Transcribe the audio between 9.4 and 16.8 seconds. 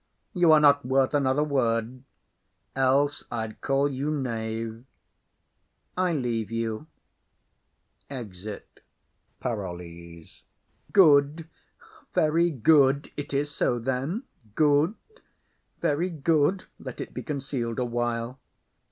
PAROLLES. Good, very good, it is so then. Good, very good;